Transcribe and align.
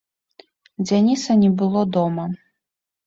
Дзяніса 0.87 1.31
не 1.43 1.51
было 1.63 1.81
дома. 1.99 2.25